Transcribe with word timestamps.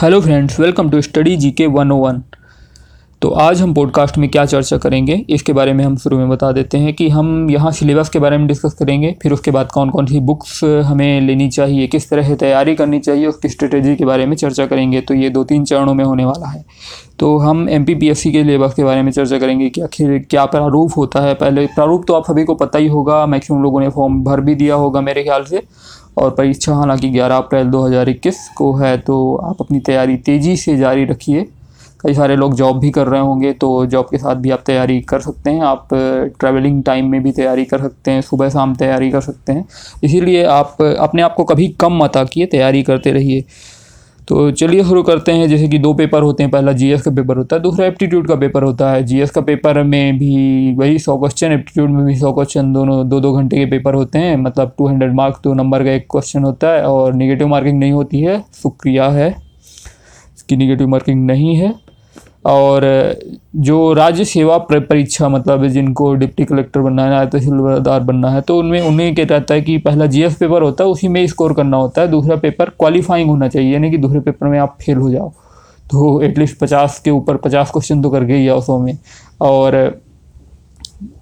Hello 0.00 0.20
friends 0.20 0.58
welcome 0.60 0.90
to 0.90 1.00
study 1.02 1.36
G 1.36 1.50
K 1.50 1.66
one 1.66 1.92
O 1.92 1.96
one 1.96 2.22
तो 3.22 3.28
आज 3.34 3.60
हम 3.60 3.72
podcast 3.74 4.18
में 4.18 4.28
क्या 4.30 4.44
चर्चा 4.46 4.76
करेंगे, 4.78 5.14
इसके 5.30 5.52
बारे 5.52 5.72
में 5.72 5.84
हम 5.84 5.96
शुरू 5.96 6.18
में 6.18 6.28
बता 6.28 6.50
देते 6.52 6.78
हैं 6.78 6.92
कि 6.94 7.08
हम 7.08 7.50
यहाँ 7.50 7.72
सिलेबस 7.72 8.08
के 8.08 8.18
बारे 8.18 8.36
में 8.38 8.46
डिस्कस 8.46 8.74
करेंगे, 8.74 9.10
फिर 9.22 9.32
उसके 9.32 9.50
बाद 9.50 9.70
कौन 9.72 9.90
कौन 9.90 10.06
सी 10.06 10.20
बुक्स 10.20 10.62
हमें 10.64 11.20
लेनी 11.20 11.48
चाहिए, 11.48 11.86
किस 11.86 12.08
तरह 12.10 12.28
से 12.28 12.36
तैयारी 12.36 12.74
करनी 12.74 13.00
चाहिए, 13.00 13.26
उसकी 13.26 13.48
स्ट्रेटेजी 13.48 13.96
के 13.96 14.04
बारे 14.04 14.26
में 14.26 14.36
चर्चा 14.36 14.66
करेंगे 14.66 15.00
तो 15.00 15.14
ये 15.14 15.30
दो 15.30 15.44
तीन 15.44 15.64
चरणों 15.64 15.94
में 15.94 16.04
होने 16.04 16.24
वाला 16.24 16.48
है। 16.48 16.64
तो 17.18 17.36
हम 17.38 17.68
एमपीपीएससी 17.68 18.32
के 18.32 18.42
सिलेबस 18.42 18.74
के 18.74 18.84
बारे 18.84 19.02
में 19.02 19.12
चर्चा 19.12 19.38
करेंगे, 19.38 19.68
कि 19.68 19.80
आखिर 19.80 20.18
क्या 20.30 20.44
प्रारूप 20.46 20.96
होता 20.96 21.20
है, 21.20 21.34
पहले 21.34 21.66
प्रारूप 21.66 22.04
तो 22.08 22.14
आप 22.14 22.30
सभी 22.30 22.44
को 22.44 22.54
पता 22.54 22.78
ही 22.78 22.86
होगा 22.86 23.24
मैक्सिमम 23.26 23.62
लोगों 23.62 23.80
ने 23.80 23.88
फॉर्म 23.90 24.22
भर 24.24 24.40
भी 24.40 24.54
दिया 24.54 24.74
होगा 24.74 25.00
मेरे 25.00 25.24
ख्याल 25.24 25.44
से, 25.44 25.62
और 26.18 26.30
परीक्षा 26.30 26.74
हालाँकि 26.74 27.10
11 27.10 27.36
अप्रैल 27.36 27.66
2021 27.66 28.48
को 28.56 28.74
है 28.76 28.96
तो 28.98 29.34
आप 29.44 29.56
अपनी 29.60 29.80
तैयारी 29.80 30.16
तेज़ी 30.16 30.56
से 30.56 30.76
जारी 30.76 31.04
रखिए। 31.04 31.46
कई 32.00 32.14
सारे 32.14 32.36
लोग 32.36 32.54
जॉब 32.54 32.78
भी 32.78 32.90
कर 32.90 33.06
रहे 33.06 33.20
होंगे 33.20 33.52
तो 33.52 33.86
जॉब 33.86 34.06
के 34.10 34.18
साथ 34.18 34.36
भी 34.36 34.50
आप 34.50 34.62
तैयारी 34.66 35.00
कर 35.00 35.20
सकते 35.20 35.50
हैं। 35.50 35.60
आप 35.60 35.88
ट्रैवलिंग 36.40 36.82
टाइम 36.84 37.06
में 37.06 37.22
भी 37.22 37.32
तैयारी 37.32 37.64
कर 37.64 37.80
सकते 37.80 38.10
हैं, 38.10 38.20
सुबह 38.20 38.48
शाम 38.48 38.74
तैयारी 38.74 39.10
कर 39.10 39.20
सकते 39.20 39.52
हैं। 39.52 39.64
इसीलिए 40.04 40.44
आप, 40.44 40.82
अपने 40.82 41.22
आप 41.22 41.34
को 41.34 41.44
कभी 41.44 41.68
कम 41.80 42.02
मत 42.02 42.16
आकिए, 42.16 42.46
तैयारी 42.46 42.82
करते 42.82 43.12
रहिए। 43.12 43.44
तो 44.28 44.50
चलिए 44.50 44.82
शुरू 44.84 45.02
करते 45.02 45.32
हैं। 45.32 45.48
जैसे 45.48 45.68
कि 45.68 45.78
दो 45.78 45.92
पेपर 45.94 46.22
होते 46.22 46.42
हैं, 46.42 46.50
पहला 46.52 46.72
जीएस 46.72 47.02
का 47.02 47.10
पेपर 47.10 47.36
होता 47.36 47.56
है, 47.56 47.62
दूसरा 47.62 47.86
एप्टीट्यूड 47.86 48.26
का 48.28 48.34
पेपर 48.34 48.62
होता 48.62 48.90
है। 48.92 49.02
जीएस 49.04 49.30
का 49.30 49.40
पेपर 49.40 49.82
में 49.82 50.18
भी 50.18 50.74
वही 50.74 50.98
सौ 50.98 51.16
क्वेश्चन 51.18 51.52
एप्टीट्यूड 51.52 51.90
में 51.90 52.04
भी 52.06 52.16
सौ 52.16 52.32
क्वेश्चन 52.32 52.72
दोनों 52.72 53.08
दो 53.08 53.20
दो 53.20 53.32
घंटे 53.32 53.56
के 53.56 53.66
पेपर 53.66 53.94
होते 53.94 54.18
हैं। 54.18 54.36
मतलब 54.36 54.74
टू 54.78 54.88
हंड्रेड 54.88 55.14
मार्क्स 55.14 55.40
दो 55.44 55.54
नंबर 55.54 55.84
का 55.84 55.92
एक 55.92 56.06
क्वेश्चन 56.10 56.44
होता 56.44 56.68
है, 56.68 56.82
और 56.82 57.14
निगेटिव 57.14 57.48
मार्किंग 57.48 57.78
नहीं 57.78 57.92
होती 57.92 58.20
है। 58.20 58.40
शुक्रिया 58.62 59.08
है। 59.10 59.28
इसकी 60.36 60.56
निगेटिव 60.56 60.88
मार्किंग 60.88 61.26
नहीं 61.26 61.56
है। 61.56 61.74
और 62.44 62.84
जो 63.56 63.92
राज्य 63.92 64.24
सेवा 64.24 64.56
परीक्षा 64.70 65.28
मतलब 65.28 65.66
जिनको 65.68 66.12
डिप्टी 66.14 66.44
कलेक्टर 66.44 66.80
बनना 66.80 67.04
है 67.10 67.26
तहसीलदार 67.30 68.00
बनना 68.00 68.30
है 68.30 68.40
तो 68.40 68.58
उनमें, 68.58 68.80
उन्हें 68.80 69.14
क्या 69.14 69.26
रहता 69.30 69.54
है 69.54 69.60
कि 69.60 69.76
पहला 69.78 70.06
जीएस 70.06 70.36
पेपर 70.36 70.62
होता 70.62 70.84
है, 70.84 70.90
उसी 70.90 71.08
में 71.08 71.26
स्कोर 71.26 71.52
करना 71.54 71.76
होता 71.76 72.02
है, 72.02 72.08
दूसरा 72.08 72.36
पेपर 72.36 72.70
क्वालिफाइंग 72.70 73.30
होना 73.30 73.48
चाहिए, 73.48 73.72
यानी 73.72 73.90
कि 73.90 73.98
दूसरे 73.98 74.20
पेपर 74.20 74.46
में 74.46 74.58
आप 74.58 74.76
फेल 74.82 74.96
हो 74.96 75.10
जाओ। 75.10 75.28
तो 75.90 76.20
एटलीस्ट 76.22 76.58
पचास 76.58 76.98
के 77.00 77.10
ऊपर 77.10 77.36
पचास 77.38 77.70
क्वेश्चन 77.70 78.02
तो 78.02 78.10
करके 78.10 78.34
ही 78.34 78.48
आओ 78.48 78.60
सौ 78.60 78.78
में। 78.78 78.96
और 79.40 80.00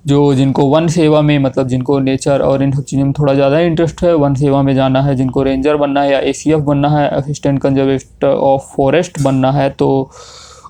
जो 0.07 0.35
जिनको 0.35 0.65
वन 0.67 0.87
सेवा 0.89 1.21
में 1.23 1.39
मतलब 1.39 1.69
जिनको 1.69 1.99
नेचर 2.01 2.41
और 2.43 2.63
इन 2.63 2.73
सब 2.73 2.85
चीज़ों 2.85 3.05
में 3.05 3.13
थोड़ा 3.19 3.35
ज़्यादा 3.35 3.59
इंटरेस्ट 3.61 4.03
है, 4.03 4.15
वन 4.15 4.35
सेवा 4.35 4.63
में 4.63 4.75
जाना 4.75 5.03
है, 5.03 5.15
जिनको 5.17 5.43
रेंजर 5.43 5.77
बनना 5.77 6.03
है 6.03 6.11
या 6.13 6.19
एसीएफ 6.21 6.61
बनना 6.63 6.89
है 6.91 7.09
असिस्टेंट 7.11 7.61
कंजर्वेटर 7.63 8.29
ऑफ़ 8.29 8.75
फॉरेस्ट 8.77 9.23
बनना 9.23 9.53
है 9.53 9.69
तो 9.71 10.11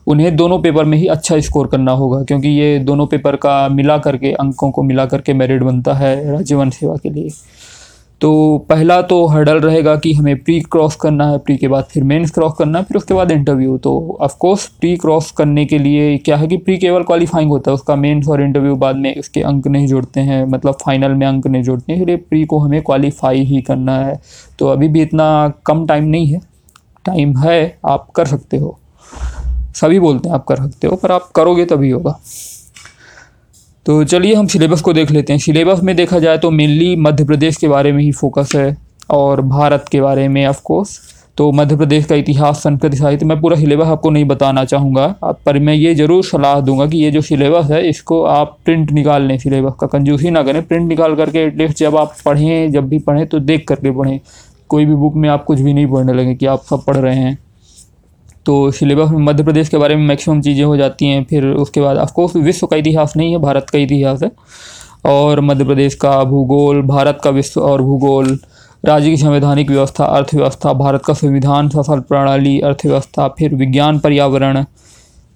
उन्हें 0.07 0.35
दोनों 0.37 0.59
पेपर 0.63 0.85
में 0.85 0.97
ही 0.99 1.07
अच्छा 1.07 1.39
स्कोर 1.41 1.67
करना 1.67 1.93
होगा, 1.93 2.23
क्योंकि 2.23 2.49
ये 2.49 2.79
दोनों 2.79 3.07
पेपर 3.07 3.37
का 3.37 3.69
मिला 3.69 3.99
करके, 3.99 4.33
अंकों 4.33 4.71
को 4.71 4.83
मिला 4.83 5.07
करके 5.07 5.35
मेरिट 5.35 5.63
बनता 5.63 5.95
है 5.95 6.33
राज्य 6.33 6.55
वन 6.55 6.71
सेवा 6.71 6.97
के 6.97 7.11
लिए। 7.11 7.31
तो 8.21 8.67
पहला 8.69 9.01
तो 9.03 9.25
हर्डल 9.27 9.59
रहेगा 9.61 9.95
कि 9.97 10.13
हमें 10.13 10.37
प्री 10.37 10.59
क्रॉस 10.63 10.95
करना 10.97 11.27
है 11.31 11.39
प्री 11.39 11.57
के 11.57 11.69
बाद 11.69 11.85
फिर 11.85 12.05
मेंस 12.05 12.31
क्रॉस 12.31 12.53
करना 12.59 12.79
है, 12.79 12.85
फिर 12.85 12.97
उसके 12.97 13.15
बाद 13.15 13.31
इंटरव्यू 13.31 13.77
तो 13.79 14.17
ऑफकोर्स 14.21 14.67
प्री 14.81 14.97
क्रॉस 14.97 15.31
करने 15.31 15.65
के 15.65 15.79
लिए 15.79 16.17
क्या 16.19 16.37
है 16.37 16.47
कि 16.49 16.57
प्री 16.57 16.77
केवल 16.79 17.03
क्वालिफाइंग 17.03 17.51
होता 17.51 17.71
है, 17.71 17.75
उसका 17.75 17.97
मेंस 17.97 18.29
और 18.29 18.43
इंटरव्यू 18.43 18.77
बाद 18.77 18.97
में 18.97 19.15
उसके 19.17 19.43
अंक 19.43 19.67
नहीं 19.67 19.87
जोड़ते 19.87 20.21
हैं 20.21 20.45
मतलब 20.47 20.79
फाइनल 20.85 21.15
में 21.15 21.27
अंक 21.27 21.47
नहीं 21.47 21.63
जोड़ते 21.63 21.93
हैं, 21.93 22.01
इसलिए 22.01 22.17
प्री 22.17 22.45
को 22.45 22.59
हमें 22.59 22.81
क्वालिफाई 22.83 23.45
ही 23.45 23.61
करना 23.63 23.99
है। 23.99 24.19
तो 24.59 24.69
अभी 24.69 24.89
भी 24.89 25.03
इतना 25.03 25.53
कम 25.67 25.87
टाइम 25.87 26.05
नहीं 26.05 26.27
है। 26.27 26.41
टाइम 27.05 27.37
है, 27.39 27.79
आप 27.87 28.11
कर 28.11 28.27
सकते 28.27 28.57
हो। 28.57 28.79
सभी 29.77 29.99
बोलते 30.01 30.29
हैं, 30.29 30.35
आप 30.35 30.45
कर 30.45 30.57
सकते 30.59 30.87
हो, 30.87 30.97
पर 30.97 31.13
आप 31.13 31.31
करोगे 31.37 31.65
तभी 31.65 31.91
होगा। 31.91 32.19
तो 33.87 34.03
चलिए 34.05 34.35
हम 34.35 34.47
सिलेबस 34.47 34.81
को 34.81 34.93
देख 34.93 35.11
लेते 35.11 35.33
हैं। 35.33 35.41
सिलेबस 35.41 35.81
में 35.83 35.95
देखा 35.97 36.19
जाए 36.19 36.39
तो 36.39 36.51
मेनली 36.51 36.95
मध्य 36.99 37.25
प्रदेश 37.25 37.57
के 37.57 37.69
बारे 37.69 37.93
में 37.93 38.03
ही 38.05 38.11
फोकस 38.13 38.53
है 38.57 38.77
और 39.11 39.41
भारत 39.43 39.85
के 39.93 40.01
बारे 40.01 40.27
में 40.29 40.47
ऑफकोर्स 40.47 40.99
तो 41.39 41.51
मध्य 41.53 41.77
प्रदेश 41.77 42.05
का 42.05 42.15
इतिहास, 42.15 42.59
संस्कृति, 42.59 42.97
साहित्य, 42.97 43.27
मैं 43.27 43.41
पूरा 43.41 43.57
सिलेबस 43.57 43.87
आपको 43.87 44.11
नहीं 44.11 44.25
बताना 44.25 44.65
चाहूँगा। 44.65 45.05
आप 45.25 45.41
पर 45.47 45.59
मैं 45.59 45.75
ये 45.75 45.95
ज़रूर 45.95 46.25
सलाह 46.25 46.61
दूँगा 46.61 46.87
कि 46.87 46.99
ये 46.99 47.11
जो 47.11 47.21
सिलेबस 47.23 47.71
है, 47.71 47.89
इसको 47.89 48.23
आप 48.25 48.57
प्रिंट 48.65 48.91
निकाल 48.93 49.23
लें 49.23 49.37
सिलेबस 49.39 49.73
का। 49.81 49.87
कंजूसी 49.89 50.31
ना 50.31 50.43
करें 50.43 50.63
प्रिंट 50.63 50.89
निकाल 50.89 51.17
करके 51.17 51.45
एटलीस्ट 51.45 51.79
जब 51.79 51.97
आप 51.97 52.15
पढ़ें, 52.25 52.73
जब 52.73 52.89
भी 52.89 52.99
पढ़ें 53.01 53.27
तो 53.27 53.39
देख 53.41 53.67
करके 53.69 53.91
पढ़ें। 53.91 54.21
कोई 54.69 54.85
भी 54.87 54.95
बुक 54.95 55.15
में 55.15 55.29
आप 55.29 55.45
कुछ 55.45 55.61
भी 55.61 55.73
नहीं 55.73 55.87
पढ़ने 55.87 56.13
लगे 56.13 56.35
कि 56.35 56.47
आप 56.47 56.63
सब 56.63 56.85
पढ़ 56.85 56.97
रहे 56.97 57.17
हैं। 57.17 57.39
तो 58.47 58.71
सिलेबस 58.71 59.11
में 59.11 59.19
मध्य 59.19 59.45
प्रदेश 59.45 59.69
के 59.69 59.77
बारे 59.77 59.97
में 59.97 60.07
मैक्सिमम 60.07 60.41
चीज़ें 60.41 60.65
हो 60.65 60.77
जाती 60.77 61.07
हैं, 61.07 61.25
फिर 61.25 61.47
उसके 61.47 61.81
बाद 61.81 61.97
ऑफकोर्स 61.97 62.37
विश्व 62.37 62.67
का 62.67 62.77
इतिहास 62.77 63.17
नहीं 63.17 63.33
है, 63.33 63.39
भारत 63.39 63.71
का 63.71 63.79
इतिहास 63.79 64.23
है, 64.23 64.31
और 65.05 65.41
मध्य 65.41 65.65
प्रदेश 65.65 65.95
का 65.95 66.25
भूगोल, 66.25 66.83
भारत 66.83 67.19
का 67.25 67.31
विश्व 67.31 67.61
और 67.61 67.83
भूगोल, 67.83 68.39
राज्य 68.85 69.11
की 69.11 69.17
संवैधानिक 69.17 69.71
व्यवस्था, 69.71 70.05
अर्थव्यवस्था, 70.05 70.73
भारत 70.73 71.05
का 71.05 71.15
संविधान 71.15 71.69
शासन 71.69 72.01
प्रणाली, 72.01 72.61
अर्थव्यवस्था, 72.61 73.29
फिर 73.29 73.55
विज्ञान, 73.55 73.99
पर्यावरण, 73.99 74.65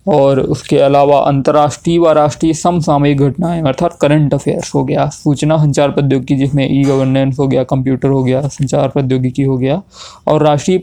और 0.08 0.40
उसके 0.40 0.78
अलावा 0.78 1.18
अंतर्राष्ट्रीय 1.18 1.98
व 1.98 2.12
राष्ट्रीय 2.12 2.52
समसामयिक 2.52 3.20
घटनाएँ, 3.20 3.62
अर्थात 3.62 3.98
करंट 4.00 4.34
अफेयर्स 4.34 4.74
हो 4.74 4.84
गया, 4.84 5.08
सूचना 5.08 5.58
संचार 5.58 5.90
प्रौद्योगिकी 5.90 6.36
जिसमें 6.36 6.68
ई 6.70 6.82
गवर्नेंस 6.84 7.38
हो 7.38 7.48
गया 7.48 7.64
कंप्यूटर 7.64 8.08
हो 8.08 8.24
गया, 8.24 8.40
संचार 8.48 8.88
प्रौद्योगिकी 8.88 9.42
हो 9.42 9.56
गया, 9.56 9.82
और 10.26 10.42
राष्ट्रीय 10.42 10.78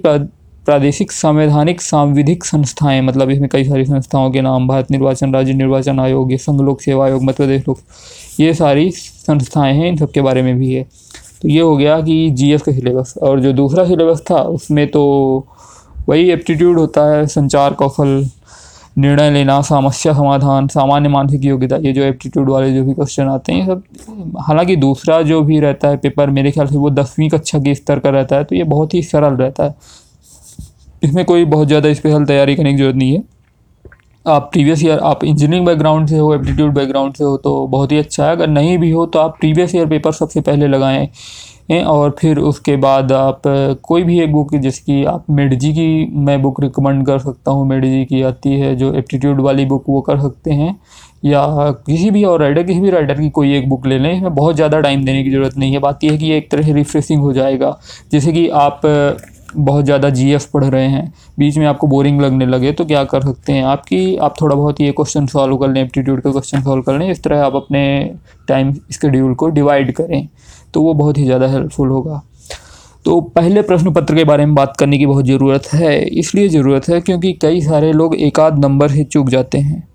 प्रादेशिक 0.67 1.11
संवैधानिक 1.11 1.81
सांविधिक 1.81 2.45
संस्थाएँ 2.45 3.01
मतलब 3.01 3.29
इसमें 3.29 3.47
कई 3.50 3.63
सारी 3.63 3.85
संस्थाओं 3.85 4.31
के 4.31 4.41
नाम, 4.41 4.67
भारत 4.67 4.91
निर्वाचन, 4.91 5.33
राज्य 5.33 5.53
निर्वाचन 5.53 6.00
आयोग, 6.00 6.31
ये 6.31 6.38
संघ 6.38 6.61
लोक 6.61 6.81
सेवा 6.81 7.05
आयोग, 7.05 7.23
मध्य 7.23 7.33
प्रदेश 7.33 7.67
लोक, 7.67 7.78
ये 8.39 8.53
सारी 8.53 8.89
संस्थाएँ 8.91 9.73
हैं, 9.73 9.88
इन 9.88 9.97
सब 9.97 10.11
के 10.11 10.22
बारे 10.22 10.41
में 10.41 10.57
भी 10.59 10.73
है। 10.73 10.83
तो 11.41 11.47
ये 11.47 11.61
हो 11.61 11.75
गया 11.77 12.00
कि 12.01 12.29
जीएस 12.31 12.61
का 12.61 12.72
सिलेबस 12.72 13.13
और 13.23 13.39
जो 13.39 13.53
दूसरा 13.53 13.85
सिलेबस 13.85 14.23
था, 14.31 14.41
उसमें 14.41 14.88
तो 14.88 15.03
वही 16.09 16.29
एप्टीट्यूड 16.31 16.79
होता 16.79 17.06
है, 17.11 17.25
संचार 17.27 17.73
कौशल, 17.73 18.25
निर्णय 18.97 19.29
लेना, 19.31 19.61
समस्या 19.61 20.13
समाधान, 20.13 20.67
सामान्य 20.67 21.09
मानसिक 21.09 21.45
योग्यता, 21.45 21.75
ये 21.77 21.94
जो 21.94 22.03
एप्टीट्यूड 22.03 22.50
वाले 22.50 22.73
जो 22.73 22.83
भी 22.83 22.94
क्वेश्चन 22.94 23.27
आते 23.27 23.53
हैं 23.53 23.66
सब, 23.67 24.33
हालाँकि 24.47 24.75
दूसरा 24.75 25.22
जो 25.22 25.41
भी 25.41 25.59
रहता 25.59 25.89
है 25.89 25.97
पेपर 25.97 26.29
मेरे 26.29 26.51
ख्याल 26.51 26.67
से 26.67 26.77
वो 26.77 26.89
दसवीं 26.91 27.29
कक्षा 27.29 27.59
के 27.59 27.75
स्तर 27.75 28.00
का 28.00 28.09
रहता 28.09 28.35
है 28.35 28.44
तो 28.44 28.56
ये 28.56 28.63
बहुत 28.66 28.94
ही 28.94 29.01
सरल 29.03 29.35
रहता 29.35 29.63
है। 29.63 29.75
इसमें 31.01 31.23
कोई 31.25 31.45
बहुत 31.47 31.67
ज़्यादा 31.67 31.93
स्पेशल 31.93 32.25
तैयारी 32.25 32.55
करने 32.55 32.71
की 32.71 32.77
ज़रूरत 32.77 32.95
नहीं 32.95 33.13
है। 33.13 33.23
आप 34.25 34.49
प्रीवियस 34.53 34.83
ईयर 34.83 34.99
आप 34.99 35.23
इंजीनियरिंग 35.23 35.65
बैकग्राउंड 35.65 36.07
से 36.07 36.17
हो 36.17 36.33
एप्टीट्यूड 36.35 36.73
बैकग्राउंड 36.73 37.13
से 37.13 37.23
हो 37.23 37.35
तो 37.37 37.67
बहुत 37.67 37.91
ही 37.91 37.97
अच्छा 37.97 38.25
है। 38.25 38.31
अगर 38.31 38.47
नहीं 38.49 38.77
भी 38.77 38.89
हो 38.91 39.05
तो 39.05 39.19
आप 39.19 39.37
प्रीवियस 39.39 39.75
ईयर 39.75 39.85
पेपर 39.87 40.11
सबसे 40.13 40.41
पहले 40.41 40.67
लगाएँ 40.67 41.07
और 41.83 42.15
फिर 42.19 42.37
उसके 42.39 42.75
बाद 42.77 43.11
आप 43.11 43.41
कोई 43.83 44.03
भी 44.03 44.19
एक 44.21 44.31
बुक 44.31 44.55
जिसकी 44.57 45.03
आप 45.05 45.25
मेडजी 45.31 45.71
की 45.73 46.05
मैं 46.17 46.41
बुक 46.41 46.61
रिकमेंड 46.61 47.05
कर 47.07 47.19
सकता 47.19 47.51
हूँ। 47.51 47.67
मेडजी 47.67 48.03
की 48.05 48.21
आती 48.23 48.53
है, 48.53 48.75
जो 48.75 48.93
एप्टीट्यूड 48.93 49.41
वाली 49.41 49.65
बुक 49.65 49.83
वो 49.89 50.01
कर 50.01 50.19
सकते 50.21 50.51
हैं। 50.51 50.75
या 51.25 51.45
किसी 51.87 52.09
भी 52.11 52.23
और 52.23 52.39
राइडर 52.41 52.63
किसी 52.63 52.79
भी 52.79 52.89
राइडर 52.89 53.19
की 53.19 53.29
कोई 53.29 53.55
एक 53.57 53.69
बुक 53.69 53.87
ले 53.87 53.97
लें, 53.99 54.11
इसमें 54.13 54.35
बहुत 54.35 54.55
ज़्यादा 54.55 54.79
टाइम 54.81 55.05
देने 55.05 55.23
की 55.23 55.31
ज़रूरत 55.31 55.57
नहीं 55.57 55.73
है। 55.73 55.79
बात 55.79 56.03
यह 56.03 56.11
है 56.11 56.17
कि 56.17 56.31
एक 56.33 56.49
तरह 56.51 56.63
से 56.63 56.73
रिफ्रेशिंग 56.73 57.21
हो 57.21 57.33
जाएगा। 57.33 57.77
जैसे 58.11 58.31
कि 58.33 58.47
आप 58.49 58.81
बहुत 59.49 59.85
ज़्यादा 59.85 60.09
जीएफ 60.09 60.45
पढ़ 60.51 60.63
रहे 60.63 60.87
हैं, 60.87 61.13
बीच 61.39 61.57
में 61.57 61.65
आपको 61.65 61.87
बोरिंग 61.87 62.21
लगने 62.21 62.45
लगे 62.45 62.71
तो 62.71 62.85
क्या 62.85 63.03
कर 63.05 63.21
सकते 63.21 63.53
हैं 63.53 63.63
आपकी 63.65 64.15
आप 64.17 64.35
थोड़ा 64.41 64.55
बहुत 64.55 64.81
ये 64.81 64.91
क्वेश्चन 64.91 65.27
सॉल्व 65.27 65.57
कर 65.57 65.69
लें 65.69 65.81
एप्टीट्यूड 65.81 66.21
के 66.21 66.31
क्वेश्चन 66.31 66.61
सॉल्व 66.61 66.81
कर 66.83 66.97
लें, 66.99 67.09
इस 67.11 67.23
तरह 67.23 67.43
आप 67.43 67.55
अपने 67.55 67.83
टाइम 68.47 68.73
स्केड्यूल 68.91 69.33
को 69.33 69.49
डिवाइड 69.49 69.91
करें 69.95 70.27
तो 70.73 70.81
वो 70.81 70.93
बहुत 70.93 71.17
ही 71.17 71.25
ज़्यादा 71.25 71.47
हेल्पफुल 71.47 71.89
होगा। 71.89 72.21
तो 73.05 73.19
पहले 73.31 73.61
प्रश्न 73.61 73.93
पत्र 73.93 74.15
के 74.15 74.23
बारे 74.23 74.45
में 74.45 74.55
बात 74.55 74.75
करने 74.77 74.97
की 74.97 75.05
बहुत 75.05 75.25
ज़रूरत 75.25 75.67
है, 75.73 75.99
इसलिए 75.99 76.49
ज़रूरत 76.49 76.89
है 76.89 76.99
क्योंकि 77.01 77.33
कई 77.33 77.61
सारे 77.61 77.91
लोग 77.93 78.15
एक 78.17 78.39
आध 78.39 78.59
नंबर 78.59 78.91
से 78.91 79.03
चूक 79.05 79.29
जाते 79.29 79.57
हैं। 79.59 79.88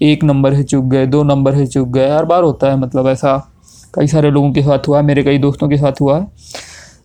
एक 0.00 0.24
नंबर 0.24 0.54
से 0.54 0.62
चूक 0.62 0.84
गए, 0.84 1.06
दो 1.06 1.22
नंबर 1.24 1.54
से 1.56 1.66
चूक 1.66 1.88
गए, 1.88 2.08
हर 2.10 2.24
बार 2.24 2.42
होता 2.42 2.70
है 2.70 2.78
मतलब 2.78 3.06
ऐसा 3.08 3.36
कई 3.94 4.06
सारे 4.06 4.30
लोगों 4.30 4.52
के 4.52 4.62
साथ 4.62 4.88
हुआ, 4.88 5.02
मेरे 5.02 5.22
कई 5.24 5.38
दोस्तों 5.38 5.68
के 5.68 5.76
साथ 5.76 6.00
हुआ। 6.00 6.18
है 6.18 6.26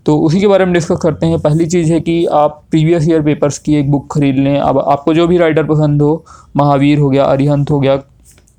तो 0.06 0.18
उसी 0.19 0.39
के 0.39 0.48
बारे 0.48 0.65
में 0.65 0.74
डिस्कस 0.74 1.00
करते 1.01 1.25
हैं। 1.25 1.39
पहली 1.39 1.65
चीज़ 1.68 1.92
है 1.94 2.00
कि 2.01 2.25
आप 2.27 2.62
प्रीवियस 2.71 3.07
ईयर 3.09 3.21
पेपर्स 3.21 3.57
की 3.59 3.75
एक 3.75 3.92
बुक 3.92 4.07
खरीद 4.13 4.36
लें। 4.38 4.57
अब 4.59 4.80
आपको 4.80 5.13
जो 5.13 5.27
भी 5.27 5.38
राइटर 5.38 5.63
पसंद 5.65 6.01
हो, 6.01 6.24
महावीर 6.57 7.00
हो 7.00 7.09
गया, 7.09 7.24
अरिहंत 7.25 7.71
हो 7.71 7.80
गया, 7.80 8.01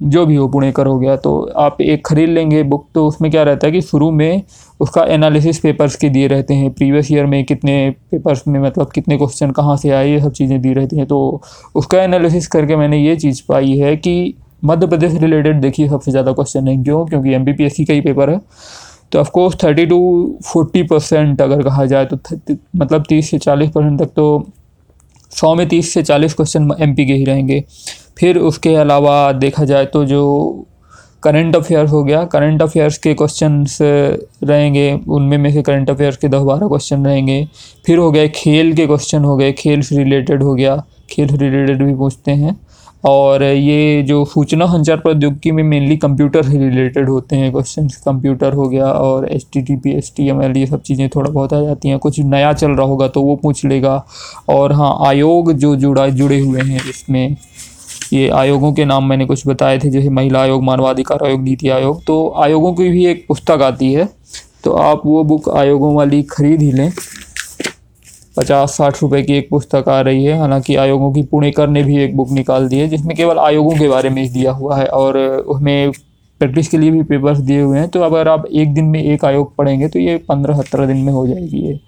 जो 0.03 0.25
भी 0.27 0.37
हो, 0.37 0.47
पुणेकर 0.49 0.87
हो 0.87 0.99
गया 0.99 1.17
तो 1.17 1.33
आप 1.57 1.81
एक 1.81 2.07
ख़रीद 2.07 2.29
लेंगे 2.29 2.63
बुक 2.65 2.87
तो 2.95 3.07
उसमें 3.07 3.31
क्या 3.31 3.43
रहता 3.43 3.67
है 3.67 3.73
कि 3.73 3.81
शुरू 3.81 4.11
में 4.11 4.43
उसका 4.81 5.03
एनालिसिस 5.07 5.59
पेपर्स 5.59 5.97
के 5.97 6.09
दिए 6.09 6.27
रहते 6.29 6.55
हैं। 6.55 6.71
प्रीवियस 6.73 7.11
ईयर 7.13 7.27
में 7.27 7.45
कितने 7.45 7.75
पेपर्स 8.11 8.47
में 8.49 8.59
मतलब 8.61 8.91
कितने 8.95 9.17
क्वेश्चन 9.17 9.51
कहाँ 9.51 9.77
से 9.77 9.91
आए, 9.91 10.11
ये 10.11 10.21
सब 10.21 10.33
चीज़ें 10.33 10.61
दी 10.63 10.73
रहती 10.73 10.97
हैं। 10.97 11.07
तो 11.07 11.43
उसका 11.75 12.03
एनालिसिस 12.03 12.47
करके 12.49 12.77
मैंने 12.77 12.99
ये 12.99 13.17
चीज़ 13.17 13.43
पाई 13.49 13.77
है 13.79 13.97
कि 13.97 14.35
मध्य 14.65 14.87
प्रदेश 14.87 15.15
रिलेटेड 15.21 15.61
देखिए 15.61 15.89
सबसे 15.89 16.11
ज़्यादा 16.11 16.33
क्वेश्चन 16.33 16.69
है। 16.69 16.77
क्यों? 16.83 17.05
क्योंकि 17.07 17.33
एम 17.35 17.45
बी 17.45 17.53
पी 17.53 17.65
एस 17.65 17.77
का 17.79 17.95
ही 17.95 18.01
पेपर 18.01 18.31
है। 18.31 18.41
तो 19.13 19.19
of course 19.19 19.57
thirty 19.63 19.87
to 19.87 20.01
forty 20.45 20.83
percent 20.83 21.41
अगर 21.43 21.63
कहा 21.63 21.85
जाए 21.87 22.07
तो 22.07 22.19
मतलब 22.77 23.05
तीस 23.09 23.31
से 23.31 23.39
चालीस 23.39 23.71
परसेंट 23.71 24.01
तक 24.01 24.13
तो 24.17 24.27
सौ 25.33 25.55
में 25.55 25.67
तीस 25.69 25.93
से 25.95 26.03
चालीस 26.03 26.35
क्वेश्चन 26.35 26.71
एमपी 26.81 27.07
के 27.07 27.13
ही 27.13 27.25
रहेंगे। 27.25 27.63
फिर 28.19 28.39
उसके 28.41 28.75
अलावा 28.77 29.33
देखा 29.35 29.65
जाए 29.65 29.87
तो 29.87 30.05
जो 30.05 30.23
करंट 31.23 31.57
अफेयर्स 31.57 31.91
हो 31.93 32.03
गया 32.05 32.25
करंट 32.25 32.63
अफेयर्स 32.63 32.99
के 32.99 33.13
क्वेश्चंस 33.15 33.79
रहेंगे, 33.81 34.93
उनमें 35.09 35.37
में 35.39 35.53
से 35.53 35.63
करंट 35.63 35.91
अफेयर्स 35.91 36.17
के 36.17 36.29
दस 36.29 36.43
बारह 36.43 36.69
क्वेश्चन 36.69 37.07
रहेंगे। 37.07 37.47
फिर 37.87 37.99
हो 37.99 38.11
गए 38.13 38.29
खेल 38.29 38.73
के 38.75 38.87
क्वेश्चन 38.87 39.25
हो 39.25 39.37
गए, 39.37 39.53
खेल 39.53 39.83
से 39.83 39.97
रिलेटेड 39.97 40.43
हो 40.43 40.55
गया, 40.55 40.83
खेल 41.11 41.29
से 41.29 41.37
रिलेटेड 41.39 41.83
भी 41.83 41.95
पूछते 41.95 42.31
हैं। 42.33 42.59
और 43.05 43.43
ये 43.43 44.03
जो 44.03 44.25
सूचना 44.25 44.67
संचार 44.67 44.97
प्रौद्योगिकी 44.97 45.51
में 45.53 45.63
मेनली 45.63 45.97
कंप्यूटर 45.97 46.43
से 46.43 46.59
रिलेटेड 46.59 47.09
होते 47.09 47.37
हैं 47.37 47.51
क्वेश्चन 47.53 47.89
कंप्यूटर 48.05 48.53
हो 48.53 48.69
गया 48.69 48.87
और 48.87 49.29
H 49.29 49.47
T 49.53 49.63
T 49.63 49.77
P 49.77 49.93
S 49.93 50.13
T 50.17 50.29
M 50.29 50.43
L 50.43 50.57
ये 50.57 50.67
सब 50.67 50.83
चीज़ें 50.83 51.09
थोड़ा 51.09 51.31
बहुत 51.31 51.53
आ 51.53 51.61
जाती 51.63 51.89
हैं। 51.89 51.99
कुछ 51.99 52.21
नया 52.21 52.53
चल 52.53 52.71
रहा 52.71 52.87
होगा 52.87 53.09
तो 53.09 53.23
वो 53.23 53.37
पूछ 53.37 53.65
लेगा। 53.65 54.05
और 54.49 54.73
हाँ 54.73 54.97
आयोग 55.07 55.53
जो 55.55 55.75
जुड़ा, 55.77 56.07
जुड़े 56.09 56.39
हुए 56.41 56.61
हैं 56.63 56.89
इसमें, 56.91 57.37
ये 58.13 58.29
आयोगों 58.31 58.73
के 58.73 58.85
नाम 58.85 59.09
मैंने 59.09 59.27
कुछ 59.27 59.47
बताए 59.47 59.79
थे, 59.79 59.91
जैसे 59.91 60.09
महिला 60.11 60.41
आयोग, 60.41 60.63
मानवाधिकार 60.63 61.27
आयोग, 61.27 61.43
नीति 61.43 61.69
आयोग। 61.71 62.05
तो 62.07 62.35
आयोगों 62.39 62.73
की 62.75 62.89
भी 62.89 63.07
एक 63.07 63.25
पुस्तक 63.29 63.63
आती 63.63 63.93
है 63.93 64.09
तो 64.65 64.73
आप 64.73 65.03
वो 65.07 65.23
बुक 65.25 65.49
आयोगों 65.51 65.95
वाली 65.95 66.23
खरीद 66.31 66.61
ही 66.63 66.71
लें। 66.73 66.91
पचास 68.37 68.77
साठ 68.77 69.03
रुपए 69.03 69.23
की 69.23 69.33
एक 69.33 69.49
पुस्तक 69.51 69.89
आ 69.89 70.01
रही 70.01 70.25
है। 70.25 70.39
हालाँकि 70.39 70.77
आयोगों 70.77 71.13
की 71.13 71.23
पुणेकर 71.25 71.69
ने 71.69 71.83
भी 71.83 71.97
एक 71.99 72.17
बुक 72.17 72.31
निकाल 72.33 72.69
दी 72.69 72.79
है, 72.79 72.89
जिसमें 72.89 73.17
केवल 73.17 73.39
आयोगों 73.41 73.77
के 73.79 73.89
बारे 73.89 74.11
में 74.11 74.33
दिया 74.33 74.53
हुआ 74.53 74.77
है 74.77 74.87
और 74.87 75.19
उसमें 75.19 75.91
प्रैक्टिस 76.41 76.69
के 76.69 76.79
लिए 76.79 76.91
भी 76.91 77.03
पेपर्स 77.05 77.39
दिए 77.41 77.61
हुए 77.61 77.79
हैं। 77.79 77.89
तो 77.89 78.01
अगर 78.03 78.29
आप 78.29 78.47
एक 78.47 78.73
दिन 78.75 78.85
में 78.87 79.03
एक 79.03 79.25
आयोग 79.25 79.55
पढ़ेंगे 79.57 79.89
तो 79.89 79.99
ये 79.99 80.17
पंद्रह 80.29 80.61
सत्रह 80.61 80.87
दिन 80.87 80.97
में 80.97 81.13
हो 81.13 81.27
जाएगी 81.27 81.59
ये। 81.59 81.79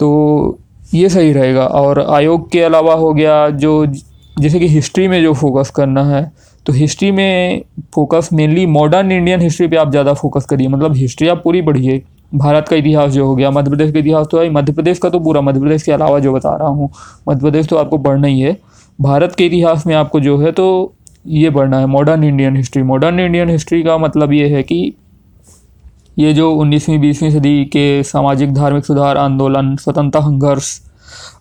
तो 0.00 0.58
ये 0.94 1.08
सही 1.08 1.32
रहेगा। 1.32 1.66
और 1.66 2.00
आयोग 2.02 2.50
के 2.50 2.62
अलावा 2.62 2.94
हो 2.94 3.12
गया 3.14 3.48
जो 3.50 3.84
जैसे 3.86 4.58
कि 4.60 4.68
हिस्ट्री 4.68 5.06
में 5.08 5.20
जो 5.22 5.32
फोकस 5.34 5.70
करना 5.70 6.04
है 6.04 6.30
तो 6.66 6.72
हिस्ट्री 6.72 7.10
में 7.12 7.62
focus 7.94 8.28
mainly 8.32 8.66
modern 8.68 9.12
Indian 9.12 9.40
history 9.40 9.66
पे 9.66 9.76
आप 9.76 9.90
ज़्यादा 9.90 10.12
फोकस 10.14 10.44
करिए। 10.44 10.68
मतलब 10.68 10.94
हिस्ट्री 10.96 11.28
आप 11.28 11.40
पूरी 11.44 11.62
पढ़िए। 11.62 12.02
भारत 12.32 12.68
का 12.68 12.76
इतिहास 12.76 13.10
जो 13.12 13.26
हो 13.26 13.34
गया, 13.36 13.50
मध्य 13.50 13.70
प्रदेश 13.70 13.92
का 13.92 13.98
इतिहास 13.98 14.26
तो 14.30 14.36
भाई 14.36 14.50
मध्य 14.50 14.72
प्रदेश 14.72 14.98
का 14.98 15.08
तो 15.10 15.18
पूरा 15.20 15.40
मध्य 15.40 15.60
प्रदेश 15.60 15.82
के 15.82 15.92
अलावा 15.92 16.18
जो 16.18 16.32
बता 16.32 16.54
रहा 16.56 16.68
हूँ, 16.68 16.90
मध्य 17.28 17.40
प्रदेश 17.40 17.68
तो 17.68 17.76
आपको 17.76 17.98
पढ़ना 17.98 18.26
ही 18.26 18.40
है। 18.40 18.56
भारत 18.98 19.34
के 19.34 19.46
इतिहास 19.46 19.86
में 19.86 19.94
आपको 19.94 20.20
जो 20.20 20.36
है 20.38 20.52
तो 20.52 20.94
ये 21.26 21.50
पढ़ना 21.50 21.78
है 21.78 21.86
modern 21.86 22.24
Indian 22.24 22.56
history 22.56 22.82
modern 22.82 23.20
Indian 23.20 23.50
history 23.50 23.82
का 23.82 23.96
मतलब 23.98 24.32
ये 24.32 24.48
है 24.48 24.62
कि 24.62 24.94
ये 26.16 26.32
जो 26.34 26.50
उन्नीसवीं, 26.52 26.98
बीसवीं 27.00 27.30
सदी 27.30 27.64
के 27.64 28.02
सामाजिक, 28.02 28.52
धार्मिक 28.54 28.84
सुधार, 28.84 29.16
आंदोलन, 29.16 29.74
स्वतंत्रता, 29.76 30.20
संघर्ष 30.20 30.78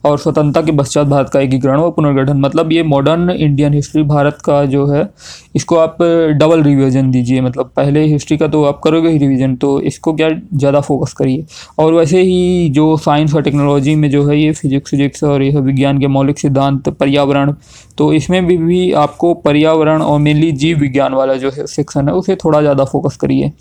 और 0.04 0.18
स्वतंत्रता 0.20 0.62
के 0.62 0.72
पश्चात 0.78 1.08
भारत 1.08 1.30
का 1.30 1.40
एकीकरण 1.40 1.80
व 1.80 1.90
पुनर्गठन। 1.92 2.38
मतलब 2.40 2.72
ये 2.72 2.84
मॉडर्न 2.86 3.30
इंडियन 3.30 3.74
हिस्ट्री 3.74 4.04
भारत 4.06 4.38
का 4.46 4.64
जो 4.68 4.86
है 4.88 5.08
इसको 5.56 5.76
आप 5.78 5.98
डबल 6.34 6.64
रिवीजन 6.64 7.12
दीजिए। 7.12 7.42
मतलब 7.42 7.72
पहले 7.76 8.04
हिस्ट्री 8.06 8.38
का 8.38 8.48
तो 8.48 8.64
आप 8.64 8.80
करोगे 8.84 9.10
ही 9.10 9.18
रिवीजन 9.18 9.56
तो 9.56 9.80
इसको 9.84 10.14
क्या 10.14 10.30
ज़्यादा 10.30 10.82
फोकस 10.82 11.14
करिए। 11.14 11.46
और 11.80 11.94
वैसे 11.94 12.22
ही 12.22 12.70
जो 12.70 12.96
साइंस 13.00 13.36
और 13.36 13.42
टेक्नोलॉजी 13.44 13.96
में 13.96 14.10
जो 14.12 14.26
है 14.28 14.40
ये 14.40 14.52
फिजिक्स 14.54 14.90
फिजिक्स 14.90 15.24
और 15.24 15.44
यह 15.44 15.60
विज्ञान 15.62 16.00
के 16.00 16.08
मौलिक 16.10 16.40
सिद्धांत 16.40 16.90
पर्यावरण 16.90 17.54
तो 17.98 18.12
इसमें 18.14 18.46
भी, 18.46 18.58
भी 18.58 18.92
आपको 18.94 19.34
पर्यावरण 19.36 20.02
और 20.02 20.20
मेनली 20.20 20.52
जीव 20.54 20.78
विज्ञान 20.80 21.14
वाला 21.14 21.34
जो 21.36 21.52
है 21.52 21.66
सेक्शन 21.68 22.08
है 22.08 22.14
उसे 22.16 22.36
थोड़ा 22.36 22.62
ज़्यादा 22.62 22.86
फोकस 22.86 23.18
करिए। 23.18 23.52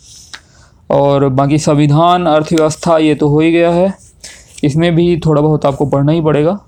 और 0.90 1.28
बाकी 1.30 1.58
संविधान 1.60 2.26
अर्थव्यवस्था 2.26 2.96
ये 2.98 3.14
तो 3.14 3.28
हो 3.28 3.40
ही 3.40 3.52
गया 3.52 3.70
है। 3.70 3.92
इसमें 4.62 4.94
भी 4.94 5.16
थोड़ा 5.26 5.40
बहुत 5.42 5.66
आपको 5.66 5.86
पढ़ना 5.86 6.12
ही 6.12 6.20
पड़ेगा। 6.20 6.58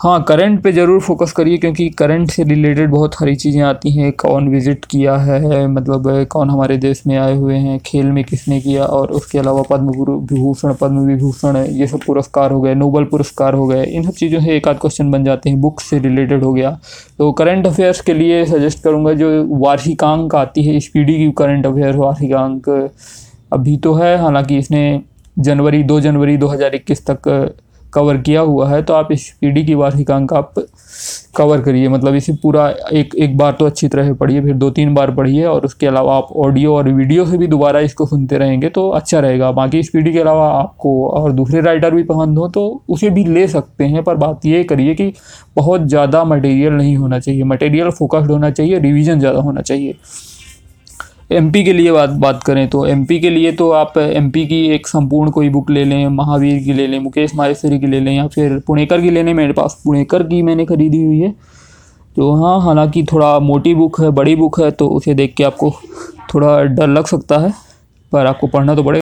हाँ 0.00 0.22
करंट 0.28 0.62
पे 0.62 0.70
ज़रूर 0.72 1.00
फोकस 1.00 1.32
करिए 1.32 1.58
क्योंकि 1.58 1.88
करंट 1.90 2.30
से 2.30 2.42
रिलेटेड 2.44 2.90
बहुत 2.90 3.14
सारी 3.14 3.34
चीज़ें 3.36 3.60
आती 3.62 3.90
हैं। 3.90 4.10
कौन 4.14 4.48
विज़िट 4.48 4.84
किया 4.84 5.16
है 5.16 5.66
मतलब 5.68 6.26
कौन 6.30 6.50
हमारे 6.50 6.76
देश 6.78 7.02
में 7.06 7.16
आए 7.18 7.36
हुए 7.36 7.56
हैं, 7.56 7.78
खेल 7.80 8.06
में 8.06 8.22
किसने 8.24 8.60
किया 8.60 8.84
और 8.86 9.10
उसके 9.10 9.38
अलावा 9.38 9.62
पद्म 9.70 9.90
विभूषण 9.90 10.74
पद्म 10.80 11.06
विभूषण, 11.06 11.56
ये 11.56 11.86
सब 11.86 12.00
पुरस्कार 12.06 12.52
हो 12.52 12.60
गए 12.60 12.74
नोबल 12.74 13.04
पुरस्कार 13.04 13.54
हो 13.54 13.66
गए, 13.66 13.84
इन 13.84 14.02
सब 14.02 14.12
चीज़ों 14.12 14.40
से 14.40 14.56
एक 14.56 14.68
आध 14.68 14.78
क्वेश्चन 14.78 15.10
बन 15.10 15.24
जाते 15.24 15.50
हैं। 15.50 15.60
बुक 15.60 15.80
से 15.80 15.98
रिलेटेड 16.00 16.44
हो 16.44 16.52
गया। 16.52 16.78
तो 17.18 17.30
करंट 17.32 17.66
अफेयर्स 17.66 18.00
के 18.00 18.14
लिए 18.14 18.44
सजेस्ट 18.46 18.82
करूँगा 18.84 19.12
जो 19.14 19.30
वार्षिकांक 19.56 20.34
आती 20.34 20.64
है 20.64 20.78
स्पीडी 20.80 21.16
की 21.16 21.30
करंट 21.38 21.66
अफेयर 21.66 21.96
वार्षिकांक 21.96 22.68
अभी 23.52 23.76
तो 23.78 23.94
है, 23.94 24.16
हालाँकि 24.18 24.58
इसने 24.58 25.00
जनवरी, 25.36 25.82
दो 25.82 26.00
जनवरी 26.00 26.36
2021 26.38 27.06
तक 27.06 27.54
कवर 27.92 28.16
किया 28.18 28.40
हुआ 28.42 28.68
है 28.68 28.82
तो 28.82 28.92
आप 28.94 29.08
इस 29.12 29.28
पीढ़ी 29.40 29.64
की 29.64 29.74
वार्षिकांक 29.74 30.32
आप 30.32 30.54
कवर 31.36 31.60
करिए। 31.60 31.88
मतलब 31.88 32.14
इसे 32.14 32.32
पूरा 32.42 32.68
एक 32.92 33.14
एक 33.16 33.36
बार 33.38 33.52
तो 33.52 33.66
अच्छी 33.66 33.88
तरह 33.88 34.06
से 34.06 34.12
पढ़िए, 34.14 34.40
फिर 34.42 34.54
दो 34.54 34.70
तीन 34.70 34.94
बार 34.94 35.10
पढ़िए, 35.14 35.44
और 35.44 35.64
उसके 35.64 35.86
अलावा 35.86 36.16
आप 36.16 36.28
ऑडियो 36.36 36.74
और 36.76 36.88
वीडियो 36.90 37.26
से 37.26 37.38
भी 37.38 37.46
दोबारा 37.46 37.80
इसको 37.80 38.06
सुनते 38.06 38.38
रहेंगे 38.38 38.68
तो 38.70 38.88
अच्छा 38.90 39.20
रहेगा। 39.20 39.50
बाकी 39.52 39.78
इस 39.78 39.90
पीढ़ी 39.90 40.12
के 40.12 40.18
अलावा 40.20 40.48
आपको 40.50 41.08
और 41.10 41.32
दूसरे 41.32 41.60
राइटर 41.60 41.94
भी 41.94 42.02
पसंद 42.02 42.38
हो 42.38 42.48
तो 42.48 42.82
उसे 42.88 43.10
भी 43.10 43.24
ले 43.24 43.46
सकते 43.48 43.84
हैं, 43.84 44.02
पर 44.04 44.16
बात 44.16 44.46
ये 44.46 44.64
करिए 44.64 44.94
कि 44.94 45.12
बहुत 45.56 45.86
ज़्यादा 45.86 46.24
मटेरियल 46.26 46.72
नहीं 46.72 46.96
होना 46.96 47.18
चाहिए। 47.20 47.42
मटेरियल 47.44 47.90
फोकस्ड 47.92 48.30
होना 48.30 48.50
चाहिए 48.50 48.78
रिविज़न 48.80 49.18
ज़्यादा 49.18 49.40
होना 49.40 49.60
चाहिए। 49.62 49.96
एमपी 51.34 51.62
के 51.64 51.72
लिए 51.72 51.92
बात 51.92 52.10
बात 52.10 52.42
करें 52.42 52.68
तो 52.68 52.84
एमपी 52.86 53.18
के 53.20 53.30
लिए 53.30 53.52
तो 53.52 53.70
आप 53.70 53.96
एमपी 53.98 54.46
की 54.46 54.60
एक 54.70 54.86
संपूर्ण 54.86 55.30
कोई 55.30 55.48
बुक 55.48 55.70
ले 55.70 55.84
लें, 55.84 56.06
महावीर 56.08 56.62
की 56.64 56.72
ले 56.72 56.86
लें, 56.86 56.98
मुकेश 57.00 57.34
माहेश्वरी 57.34 57.78
की 57.80 57.86
ले 57.86 58.00
लें 58.00 58.12
या 58.12 58.26
फिर 58.26 58.58
पुणेकर 58.66 59.00
की 59.00 59.10
ले 59.10 59.22
लें, 59.22 59.32
मेरे 59.34 59.52
पास 59.52 59.80
पुणेकर 59.84 60.22
की 60.22 60.40
मैंने 60.42 60.64
ख़रीदी 60.66 61.02
हुई 61.04 61.18
है। 61.20 61.34
तो 62.16 62.32
हाँ 62.34 62.60
हालाँकि 62.60 63.02
थोड़ा 63.04 63.38
मोटी 63.40 63.74
बुक 63.74 64.00
है, 64.00 64.10
बड़ी 64.10 64.36
बुक 64.36 64.60
है 64.60 64.70
तो 64.70 64.88
उसे 64.88 65.14
देख 65.14 65.34
के 65.36 65.44
आपको 65.44 65.70
थोड़ा 66.34 66.62
डर 66.64 66.88
लग 66.88 67.06
सकता 67.06 67.38
है, 67.38 67.52
पर 68.12 68.26
आपको 68.26 68.46
पढ़ना 68.46 68.74
तो 68.74 68.82
पड़ेगा। 68.82 68.92